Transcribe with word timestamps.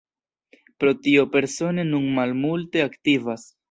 Pro 0.85 0.93
tio 1.09 1.27
Persone 1.37 1.87
nun 1.93 2.11
malmulte 2.19 2.87
aktivas. 2.91 3.51